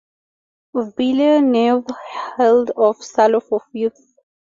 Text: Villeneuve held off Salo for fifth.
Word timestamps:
Villeneuve 0.73 1.85
held 2.35 2.71
off 2.75 3.03
Salo 3.03 3.39
for 3.39 3.61
fifth. 3.71 4.15